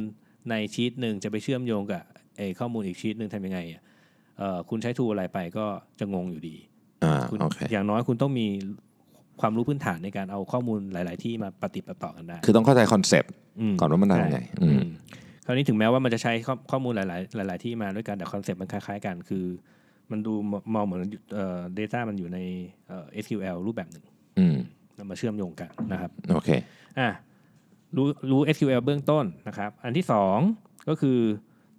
[0.51, 2.03] ในชีตหนึ่งจะไปเชื่อมโยงกับ
[2.37, 3.86] ไอ้ข้อมูลอีกชีตหนึ่งทำยังไงอะเอ่อ
[4.71, 5.65] คุณใช้ tool อะไรไปก็
[6.01, 6.57] จะงงอยู่ดี
[7.05, 8.47] อ่าคุณโอเคอย่างน้อยคุณต้องมี
[9.41, 14.89] ความรู้พื้นฐานในการเอาข้อมูลหลาย ๆ ที่มาปะติดปะต่อกันได้ คือต้องเข้าใจ concept มันก่อนว่ามันทำยังไงใช่อืมอืม
[15.47, 19.45] คราวนี้ถึงแม้ว่ามันจะใช้ข้อข้อมูลหลาย ๆ หลาย ๆ ที่มาด้วยกันแต่ concept มันคล้าย ๆ กัน คือ
[20.11, 21.01] มันดูมมองเหมือน
[21.35, 22.39] เอ่อ data มันอยู่ใน
[22.87, 24.05] เอ่อ SQL รูปแบบหนึ่ง
[24.39, 24.57] อืม
[24.99, 26.51] นำมาเชื่อมโยงกันนะครับ โอเค
[26.99, 27.09] อะ
[27.97, 30.39] รู้รู้ SQL เบื้องต้นนะครับ อันที่สอง
[30.89, 31.19] ก็คือ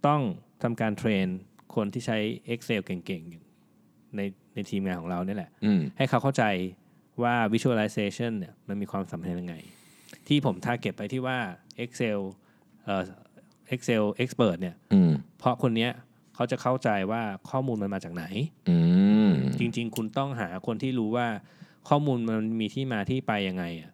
[0.07, 0.21] ต้อง
[0.63, 1.27] ทำการเทรน
[1.77, 2.17] คนที่ใช้
[2.53, 4.21] Excel เก่งๆ ใน
[4.53, 6.43] ในทีมงานของเราเนี่ยแหละอืมให้เขาเข้าใจ
[7.23, 9.55] ว่า visualization เนี่ยมันมีความสำคัญยังไง
[10.27, 11.37] ที่ผมทาร์เก็ตไปที่ว่า
[11.83, 12.19] Excel
[12.85, 13.03] เอ่อ
[13.73, 15.91] Excel expert เนี่ยอืมเพราะคนเนี้ย
[16.35, 18.25] เขาจะเข้าใจว่าข้อมูลมันมาจากไหน
[18.69, 18.77] อื
[19.27, 21.27] มจริง ๆ คุณต้องหาคนที่รู้ว่า
[21.89, 23.91] ข้อมูลมันมีที่มาที่ไปยังไงอะ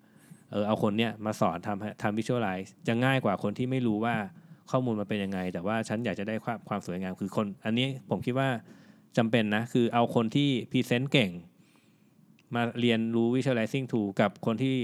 [0.52, 4.16] เออเอาคนเนี้ยมาสอนทำให้ทำ visualize จะง่ายกว่าคนที่ไม่รู้ว่า
[4.74, 8.50] ข้อมูลมันเป็นยังไง แต่ว่าฉันอยากจะได้ความความสวยงามคือคน อันนี้ผมคิดว่า
[9.18, 11.32] จำเป็นนะ คือเอาคนที่ present เก่ง
[12.56, 14.76] มาเรียนรู้ visualizing tool กับคนที่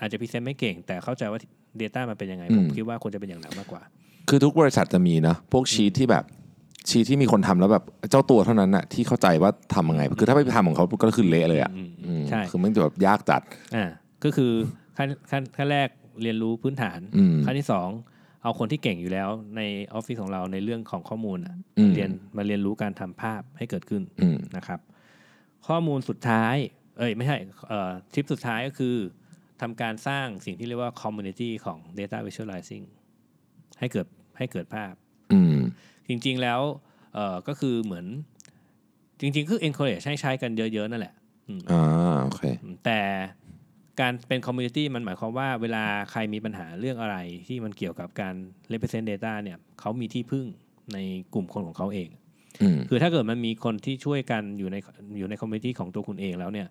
[0.00, 1.40] อาจจะ present ไม่เก่ง แต่เข้าใจว่า
[1.80, 3.82] Data มันเป็นยังไง ผมคิดว่าควรจะเป็นอย่างนั้นมากกว่า
[4.28, 6.24] คือทุกบริษัทจะมีเนอะพวกชีทที่แบบ
[6.88, 13.42] ชีทที่มีคนทำแล้วแบบเจ้าตัวเท่านั้นน่ะที่เข้าใจว่าทำยังไง คือถ้าไปทำของเขาก็คือเละเลยอะอืมอืมใช่คือมันจะแบบยากจัด
[13.76, 13.86] อ่า
[14.24, 14.52] ก็คือ
[14.96, 15.88] ขั้นขั้นขั้นแรก
[16.22, 17.88] เรียนรู้พื้นฐานอืมขั้นที่สอง
[18.46, 19.62] เอาคนที่เก่งอยู่แล้วใน
[19.94, 24.80] ออฟฟิศของเราในเรื่องของข้อมูลอะอืมเรียนมาเรียนรู้การทำภาพให้เกิดขึ้นอืมนะครับ
[25.68, 26.56] ข้อมูลสุดท้าย
[26.98, 27.36] เอ้ยไม่ใช่
[27.68, 28.96] เอ่อทิปสุดท้ายก็คือ
[29.60, 32.84] ทำการสร้างสิ่งที่เรียกว่า community ของ data visualizing
[33.78, 34.06] ให้เกิด
[34.38, 34.92] ให้เกิดภาพ
[35.32, 35.56] อืม
[36.08, 36.60] จริง ๆ แล้ว
[37.14, 38.06] เอ่อก็คือเหมือน
[39.20, 41.14] จริง ๆ คือ encourage ให้ใช้กันเยอะ ๆ นั่นแหละ
[41.48, 42.42] อืมอ่าโอเค
[42.84, 43.00] แต่
[44.00, 47.16] การเป็น community มันหมายความว่าเวลาใครมีปัญหาเรื่องอะไร
[47.48, 48.34] ที่มันเกี่ยวกับการ
[48.72, 50.46] represent data เนี่ยเขามีที่พึ่ง
[50.94, 50.98] ใน
[51.34, 52.08] กลุ่มคนของเขาเอง
[52.62, 54.76] อืมคือถ้าเกิดมันมีคนที่ช่วยกันอยู่ใน
[55.18, 56.68] อยู่ใน community ของตัวคุณเองแล้วเนี่ย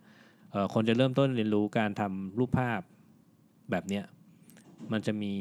[0.52, 2.82] เอ่อคนจะเริ่มต้นเรียนรู้การทำรูปภาพ
[3.72, 4.04] แบบเนี้ย
[4.92, 5.34] มันจะมี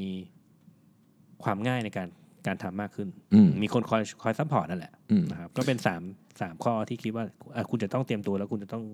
[1.44, 2.08] ความง่ายในการ
[2.46, 6.02] การทำมากขึ้นอืมมีคนคอยคอย support นั่นแหละอืมนะครับก็เป็นสาม
[6.40, 8.84] สามข้อที่คิดว่าอะคุณจะต้องเตรียมตัวแล้วคุณจะต้อง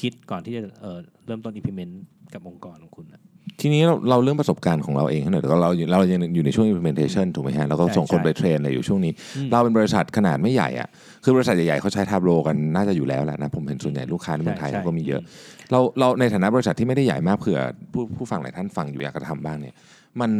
[0.00, 1.92] คิดก่อนที่จะเอ่อเริ่มต้น implement
[2.34, 3.22] กับองค์กรของคุณนะ
[3.60, 10.88] ทีนี้เราเราเรื่องประสบการณ์ของเราเองให้หน่อยแต่ก็เราอยู่เรายังอยู่ในช่วง implementation ถูกไหมฮะเราก็ใช่ส่งคนใช่ไป train อะไรอยู่ช่วงนี้อืมเราเป็นบริษัทขนาดไม่ใหญ่อะ
[11.24, 17.58] คือบริษัทใหญ่ๆเขาใช้ทาโ o กันน่าจะอยู่แล้วแหละนะ ผมเห็นส่วนใหญ่ลูกค้าในเมืองไทยใช่เขาก็มีเยอะใช่เราเราในฐานะบริษัทที่ไม่ได้ใหญ่มากเผื่อ
[17.92, 19.74] ผู้ผู้ฟังหลายท่านฟังอยู่อยากจะทำบ้างเนี่ย
[20.20, 20.30] มัน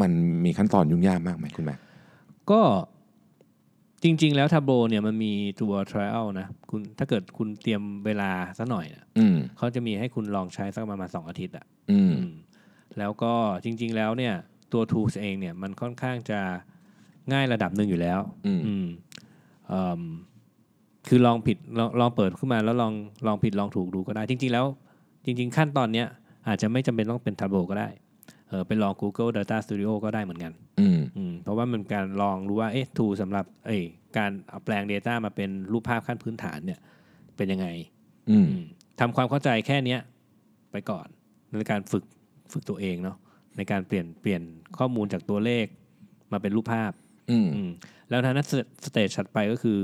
[0.00, 0.12] มัน
[0.44, 1.76] มีขั้นตอนยุ่งยากมากไหมคุณแม่
[2.50, 2.60] ก็
[4.02, 12.34] จริง ๆ แล้ว Tableau เนี่ยมันมีตัว trial นะคุณถ้าเกิดคุณเตรียมเวลาสักหน่อยนะอืมเขาจะมีให้คุณลองใช้สักประมาณสองอาทิตย์อะอืมอืม
[12.98, 13.32] แล้วก็
[13.64, 14.34] จริง ๆ แล้วเนี่ย
[14.72, 16.40] ตัว tools เองเนี่ยมันค่อนข้างจะ
[17.32, 18.86] ง่ายระดับหนึ่งอยู่แล้ว อืม อืม
[19.68, 20.02] เอิ่ม
[21.08, 22.92] คือลองผิดลองลองเปิดขึ้นมาแล้วลอง
[23.26, 24.66] ลองผิดลองถูกดูก็ได้ จริง ๆ แล้ว
[25.24, 26.06] จริง ๆ ขั้นตอนเนี้ย
[26.48, 27.88] อาจจะไม่จำเป็นต้องเป็น Tableau ก็ได้
[28.50, 33.82] เออไปลอง Google Data Studio ก็ได้เหมือนกันอืมอืมเพราะว่ามันการลองรู้ว่าเอ๊ะ tool สำหรับเอ้ย
[34.18, 36.80] การเอาแปลง Data มาเป็นรูปภาพขั้นพื้นฐานเนี่ย
[37.36, 37.66] เป็นยังไง
[38.30, 38.66] อืมอืม
[39.00, 40.00] ทำความเข้าใจแค่เนี้ย
[40.72, 41.06] ไปก่อน
[41.50, 42.04] ในการฝึก
[42.52, 43.16] ฝึกตัวเองเนาะ
[43.56, 44.42] ในการเปลี่ยนเปลี่ยน
[44.78, 45.66] ข้อมูลจากตัวเลข
[46.32, 46.92] มาเป็นรูปภาพ
[47.30, 47.70] อืมอืม
[48.08, 48.52] แล้วทางนั้นส
[48.84, 49.78] สเตจถัดไปก็คือ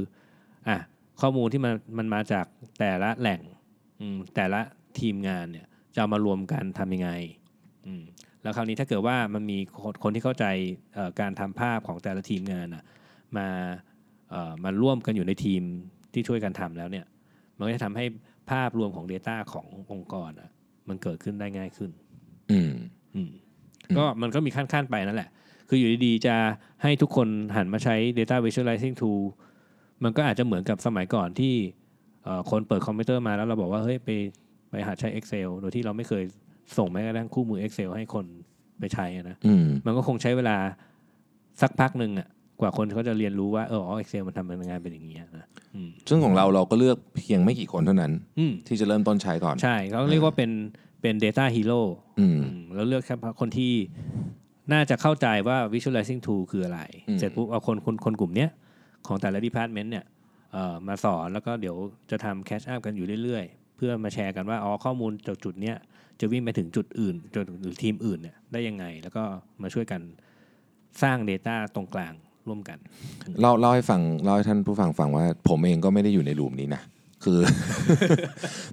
[0.68, 0.76] อะ
[1.20, 2.46] ข้อมูลที่มันมันมาจาก
[2.78, 3.40] แต่ละแหล่ง
[4.00, 4.60] อืมแต่ละ
[4.98, 7.10] ทีมงานเนี่ยจะเอามารวมกันทำยังไง
[7.86, 8.02] อืม
[8.46, 10.44] แล้วคราวนี้ถ้าเกิดว่ามันมีคนคนที่เข้าใจ
[10.94, 12.84] เอ่อการทำภาพของแต่ละทีมงานอะ
[13.36, 13.48] มา
[14.30, 15.62] เอ่อมาร่วมกันอยู่ในทีม
[16.12, 17.06] ที่ช่วยกันทำแล้วเนี่ย
[17.58, 18.04] มันก็จะทำให้
[18.50, 20.50] ภาพรวมของ Data ขององค์กรอะ
[20.88, 21.90] มันเกิดขึ้นได้ง่ายขึ้น
[22.50, 22.72] อืม
[23.14, 23.30] อืม
[23.96, 25.30] ก็มันก็มีขั้นๆไปนั่นแหละ
[25.68, 26.34] คืออยู่ดีๆ จะ
[26.82, 29.20] ให้ทุกคนหันมาใช้ Data Visualizing Tool
[30.04, 31.54] มันก็อาจจะเหมือนกับสมัยก่อนที่
[32.24, 34.10] เอ่อคนเปิดคอมพิวเตอร์มาแล้วเราบอกว่า เฮ้ยไป
[34.70, 36.24] ไปหัดใช้ Excel โดยที่เราไม่เคย
[36.76, 38.24] ส่งแม้กระทั่งคู่มือ Excel ให้คน
[38.80, 40.56] ไปใช้อะนะอืมมันก็คงใช้เวลา
[41.60, 42.28] สักพักหนึ่งอะ
[42.60, 50.50] กว่าคนเขาจะเรียนรู้ว่าเอออ๋อ Excel มันทำงานเป็นอย่างนี้ยนะอืมซึ่งของเราเราก็เลือกเพียงไม่กี่คนเท่านั้นอืมที่จะเริ่มต้นใช้ก่อน ใช่เขาเรียกว่าเป็น
[51.02, 51.80] เป็น Data Hero
[52.20, 53.72] อืมอืมแล้วเลือกเฉพาะคนที่
[54.72, 58.50] น่าจะเข้าใจว่า visualizing tool คืออะไรอืมเสร็จปุ๊บเอาคนคนคนกลุ่มเนี้ย
[59.06, 60.04] ของแต่ละ department เนี่ย
[60.52, 61.76] เอ่อมาสอนแล้วก็เดี๋ยว
[62.10, 65.76] จะทำ catch up กันอยู่เรื่อยๆ เพื่อมาแชร์กันว่าอ๋อข้อมูลจากจุดเนี้ย
[66.20, 69.22] จะวิ่งไปถึงจุดอื่นจุดหรือทีมอื่นเนี่ยได้ยังไง แล้วก็
[69.62, 70.00] มาช่วยกัน
[71.02, 72.14] สร้าง Data ตรงกลาง
[72.48, 72.78] ร่วมกัน
[73.40, 76.82] เล่าเล่าให้ฟังเล่าให้ท่านผู้ฟังฟังว่า ผมเองก็ไม่ได้อยู่ในรูมนี้นะ
[77.24, 77.40] คือ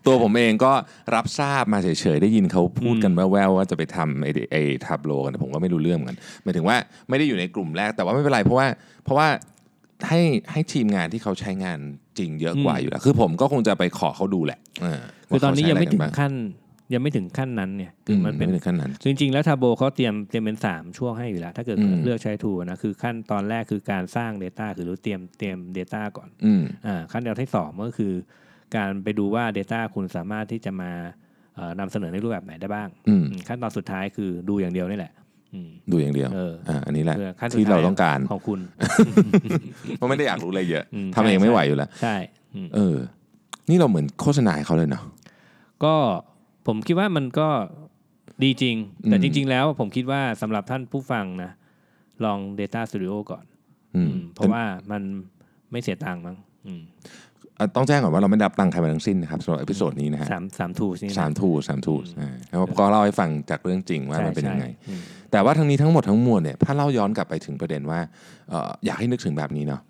[0.06, 0.72] ตัวผมเองก็
[1.16, 6.78] รับทราบมาเฉยๆ ได้ยินเขาพูดกันแว่วๆว่าจะไปทำไอ้ไอ้ทับโลกันแต่ผมก็ไม่รู้เรื่องเหมือนกันหมายถึงว่า
[7.10, 8.68] ไม่ได้อยู่ในกลุ่มแรกแต่ว่าไม่เป็นไรเพราะว่า
[9.04, 9.28] เพราะว่า
[10.08, 11.80] ให้ให้ทีมงานที่เขาใช้งาน
[12.18, 16.34] จริงเยอะกว่าอืมอยู่แล้ว คือผมก็คงจะไปขอเขาดูแหละเคือตอนนี้ว่ายังเขาไม่ใช้ถึอะรกันบ้างขั้น
[16.94, 28.14] ยังไม่ถึงขั้นนั้นเนี่ยอืคือมมันเป็นไม่ถึงขั้นนั้นจริง ๆ แล้วทาโบเขาเตรียมเตรียมเป็น 3 ช่วงให้อยู่แล้ว ถ้าเกิดอืมเลือกใช้ทูนะคือขั้นตอนแรกคือการสร้าง Data คือรู้เตรียมเตรียม Data ก่อนอืมอ่าขั้นตอนที่สองก็คือ
[28.76, 30.92] การไปดูว่า Data คุณสามารถที่จะมา
[31.56, 35.14] เอ่อนำเสนอในรูปแบบไหนได้บ้างอืมอืมขั้นตอนสุดท้ายคือดูอย่างเดียวนี่แหละ
[35.54, 38.60] อืมดูอย่างเดียวเอออ่าอันนี้แหละเพื่อขั้นสุดที่ท้ยเราต้องการของคุณ
[39.98, 42.16] เพราะไม่ได้อยากรู้อะไรเยอะอืมทำเองใช่ไม่ไหวอยู่แล้วใช่
[42.56, 42.96] อืมเออ
[43.70, 45.04] นี่เราเหมือนโฆษณาให้เขาเลยเนาะ
[45.84, 45.96] ก็
[46.68, 47.48] ผมคิดว่ามันก็
[48.44, 48.76] ดีจริง
[49.10, 51.52] แต่อืมจริง ๆ แล้วผมคิดว่าสำหรับท่านผู้ฟังนะ
[52.26, 53.46] ลอง Data Studio ก่อน
[53.96, 55.02] อืมอืมเพราะว่ามัน
[55.72, 56.82] ไม่เสียตังค์มั้งอืม
[57.60, 61.96] อะต้องแจ้งก่อนว่าเราไม่ได้รับตังค์ใครมาทั้งสิ้นนะครับสำหรับ episode นี้นะฮะสามสามทูนี่นะสามทูสามทู
[62.50, 68.00] แล้วก็เล่าให้ฟังจากเรื่องจริงว่าใช่มันเป็นยังไงใช่อืมแต่ว่าทั้งนี้ทั้งหมดทั้งมวลเนี่ยถ้าเล่าย้อนกลับไปถึงประเด็นว่า
[68.50, 69.82] เอ่ออยากให้นึกถึงแบบนี้เนาะ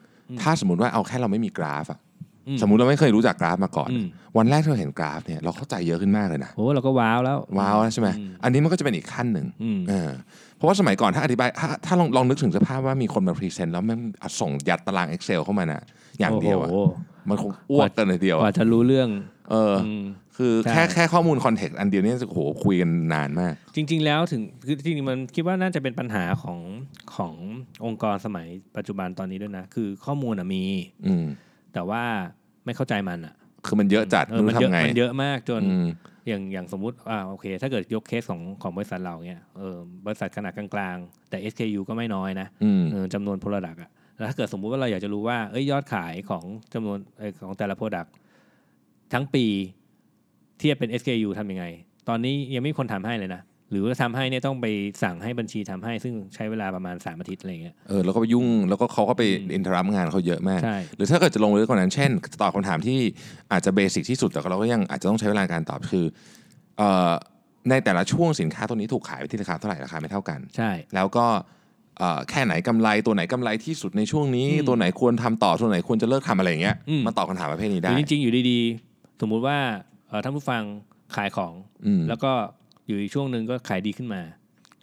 [0.42, 2.13] ถ้าสมมติว่าเอาแค่เราไม่มีกราฟอะอืม
[2.62, 4.06] สมมุติเราไม่เคยรู้จักกราฟมาก่อนอืม
[4.38, 10.10] วันแรกที่เราเห็นกราฟเนี่ยเราเข้าใจเยอะขึ้นมากเลยนะโอ้เราก็ว้าวแล้วว้าวแล้วใช่ไหมอืมอันนี้มันก็จะเป็นอีกขั้นหนึ่งอืมเออ
[10.56, 15.82] เพราะว่าสมัยก่อนถ้าอธิบายถ้าถ้าลองลองนึกถึงสภาพว่ามีคนมา present แล้วมันเอาส่งยัดตาราง Excel เข้ามาน่ะ
[16.20, 16.92] อย่างเดียวอะโอ้โห
[17.30, 19.10] มันคงอ้วกกันเลยเดียวอะว่าจะรู้เรื่อง
[19.52, 20.04] เอออืม
[20.38, 26.60] คือใช่แค่แค่ข้อมูล context อันเดียวนี่โอ้โหคุยกันนานมาก จริง ๆ แล้วถึงคือจริงๆมันคิดว่าน่าจะเป็นปัญหาของ
[27.16, 27.34] ของ
[27.86, 30.64] องค์กรสมัยปัจจุบันตอนนี้ด้วยนะ คือข้อมูลอะมี
[31.08, 31.26] อืม
[31.74, 32.04] แต่ว่า
[32.66, 35.88] ไม่เข้าใจมันอะคือมันเยอะจัดเออไม่มันรู้เยอะทำไงมันเยอะมากจนอืม
[36.28, 48.10] อย่างอย่างสมมุติอ่าโอเค ถ้าเกิดยกเคสของของบริษัทเราเนี่ยเออบริษัทขนาดกลางๆ แต่ SKU ก็ไม่น้อยนะอืมเออจำนวน Product อะแล้วถ้าเกิดสมมุติว่าเราอยากจะรู้ว่าเอ้ยยอดขายของจำนวนเอ่อของแต่ละ Product
[49.14, 49.46] ทั้งปี
[50.60, 51.66] เทียบเป็น SKU ทำยังไง
[52.10, 53.42] ตอนนี้ยังไม่มีคนทำให้เลยนะ
[53.74, 54.66] หรือว่าทำให้เนี่ยต้องไป
[55.04, 63.00] สั่งให้บัญชีทำให้ ซึ่งใช้เวลาประมาณ3อาทิตย์อะไรเงี้ยเออแล้วก็ไปยุ่งแล้วก็เขาก็ไปอืมอินทรัพงานเขาเยอะมากใช่หรือถ้าเกิดจะลงลึกกว่านั้นเช่นตอบคำถามที่
[63.52, 66.06] อาจจะเบสิกที่สุดแต่เราก็ยังอาจจะต้องใช้เวลาในการตอบคือ
[66.78, 67.12] เอ่อ
[67.70, 71.26] ในแต่ละช่วงสินค้าตัวนี้ถูกขายไปที่ราคาเท่าไหร่ราคาไม่เท่ากันใช่แล้วก็
[72.00, 79.58] เอ่อแค่ไหนกำไรตัวไหนกำไรที่สุดในช่วงนี้อืมตัวไหนควรทำต่อตัวไหนควรจะเลิกทำอะไรอย่างเงี้ยอืมมาตอบคำถามประเภทนี้หได้รือจริงๆอยู่ดีๆ สมมุติว่า
[80.08, 80.62] เอ่อท่านผู้ฟัง
[81.16, 81.54] ขายของ
[81.86, 82.32] อืมแล้วก็
[82.88, 84.22] อยู่อีกช่วงหนึ่งก็ขายดีขึ้นมา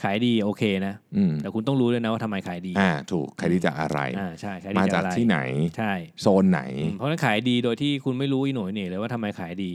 [0.02, 5.38] ขายดีโอเคนะอืมแต่คุณต้องรู้ด้วยนะว่าทำไมขายดีอ่าถูกใครที่จากอะไรอ่าใช่ขายดีมาจากอะไรที่ไหน
[5.76, 9.72] ใช่ โซนไหนอืมเพราะฉะนั้นขายดีโดยที่คุณไม่รู้อีโหน่อยเหน่เลยว่าทำไมขายดี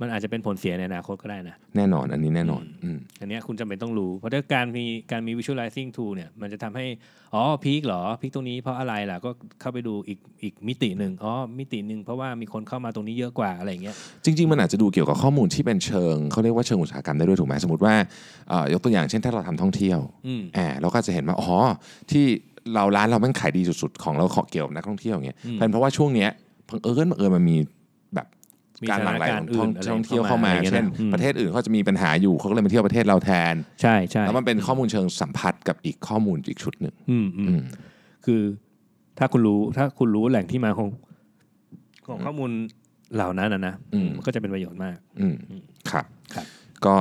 [0.00, 6.86] มันอาจจะเป็นผลเสียในอนาคตก็ได้นะ แน่นอนอันนี้แน่นอนอืมอันเนี้ยคุณจำเป็นต้องรู้ เพราะถ้าการมีการมี visualizing tool เนี่ยมันจะทำให้
[7.34, 9.30] อ๋อพีคเหรอพีคตรงนี้เพราะอะไรล่ะ ก็
[9.60, 17.94] เข้าไปดูอีกอีกมิติหนึ่งอ๋อมิติหนึ่งเพราะว่ามีคนเข้ามาตรงนี้เยอะกว่าอะไรอย่างเงี้ยจริง ๆ มันอาจจะดูเกี่ยวกับข้อมูลที่เป็นเชิงเขาเรียกว่าเชิงอุตสาหกรรมได้ด้วยถูกไหมสมมติว่า
[18.48, 21.50] เอ่อยกตัวอย่างเช่นถ้าเราทำท่องเที่ยวอืมอ่าเราก็จะเห็นว่าอ๋อ
[22.10, 22.24] ที่
[22.74, 26.30] เราร้านเราแม่งขายดีสุดๆของเราเกี่ยวกับนักท่องเที่ยวอย่างเงี้ยอืมเป็นเพราะว่าช่วงเนี้ย
[26.68, 27.77] บังเอิญบังเอิญมันมีแบบมี
[28.90, 37.62] การหลั่งไหลของท่องสถานการณ์อื่นท่องเที่ยวเข้ามาอะไรอย่างเงี้ยเช่นอืมประเทศอื่นเขาจะมีปัญหาอยู่เขาก็เลยมาเที่ยวประเทศเราแทน ใช่ใช่แล้วมันเป็นข้อมูลเชิงสัมผัสกับอีกข้อมูลอีกชุดหนึ่งอืมอือืมม
[38.24, 38.40] คือ
[39.18, 40.88] ถ้าคุณรู้ถ้าคุณรู้แหล่งที่มาของ
[42.06, 42.50] ของข้อมูล
[43.14, 43.74] เหล่านั้นนะนะ
[44.16, 45.36] มันก็จะเป็นประโยชน์มาก อืม
[45.90, 46.46] ครับครับ
[46.86, 46.94] ก็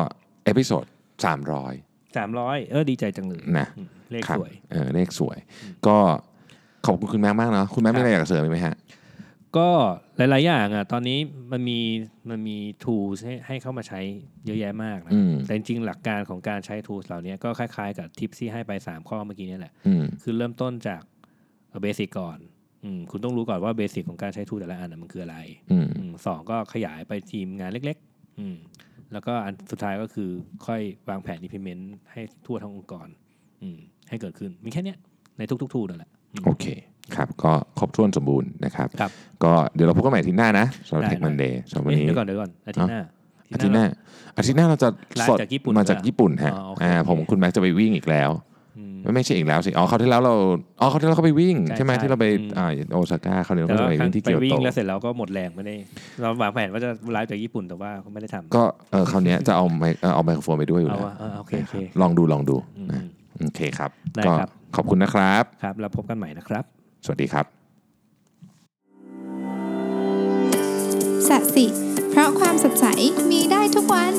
[0.45, 0.85] episode
[1.25, 1.73] สามร้อย
[2.17, 5.37] สามร้อยเออดีใจจังเลยนะอืมเลขครับสวยเออเลขสวย
[5.87, 5.97] ก็
[6.85, 8.75] ขอบคุณคุณแม็กมากเนาะคุณแม็กมีอะไรอยากเสริมอีกไหมฮะ
[9.57, 9.69] ก็
[10.17, 11.19] หลาย ๆ อย่างอะตอนนี้
[11.51, 11.79] มันมี
[12.29, 13.99] มันมี tools ให้ให้เข้ามาใช้
[14.45, 21.01] เยอะแยะมากนะอืมแต่จริงๆหลักการของการใช้ tools เหล่านี้ก็คล้าย ๆ กับทิปที่ให้ไป 3 ข้อเมื่อกี้นี่แหละอืมคือเริ่มต้นจาก
[21.81, 22.37] basic ก่อน
[22.83, 25.37] อืมคุณต้องรู้ก่อนว่าเบสิกของการใช้ tool แต่ละอันนะมันคืออะไร
[25.71, 28.55] อืมอืมสองก็ขยายไปทีมงานเล็กๆอืม
[29.13, 30.29] แล้วก็อันสุดท้ายก็คือ
[30.65, 33.07] ค่อยวางแผน implement ให้ทั่วทั้งองค์กร
[33.61, 33.77] อืม
[34.09, 34.97] ให้เกิดขึ้นมีแค่เนี้ย
[35.37, 36.65] ในทุก ๆ tool นั่นแหละอืมโอเค
[37.15, 39.11] ครับก็ครบถ้วนสมบูรณ์นะครับครับ
[39.43, 43.01] ก็เดี๋ยวเราพบกันใหม่อาทิตย์หน้านะสำหรับได้ เทคมันเดย์สำหรับวันเอ๊ะนี้ เดี๋ยวก่อนเดี๋ยวก่อนอาทิตย์หน้า
[43.53, 43.85] อาทิตย์หน้า
[44.37, 48.29] อาทิตย์หน้าเราจะไลฟ์สดจากญี่ปุ่นมาจากเหรอญี่ปุ่นฮะอ๋อโอเค อ่าผมคุณแม็กจะไปวิ่งอีกแล้ว
[48.77, 50.33] อืม ไม่ไม่ใช่อีกแล้วสิอ๋อเขาวที่แล้วเรา
[50.81, 55.75] อ๋อเขาวที่แล้วเขาไปวิ่ง ใช่ใช่ไหมใช่ที่เราไปอืม อ่าโอซาก้าเขาวเดี๋ยวแต่เราก็จะว่าไปวิ่งที่ไปเกียววิ่โตงแล้วเสร็จแล้วก็หมดแรงไม่ได้
[56.21, 63.03] เราวางแผนว่าจะไลฟ์จากญี่ปุ่นแต่ว่าเขาไม่ได้ทำก็เออคราวเนี้ยจะเอาไมค์เอ่อเอาไมโครโฟนไปด้วยอยู่เอาแล้ววะเออโอเคโอเค ลองดูลองดูอืมนะ
[63.43, 66.63] โอเคครับได้ก็ครับ ขอบคุณนะครับ ครับ แล้วพบกันใหม่นะครับ
[67.07, 67.45] สวัสดีครับ
[71.29, 71.65] สัสิ
[72.09, 72.85] เพราะความสดใส
[73.31, 74.13] มีได้ทุกวัน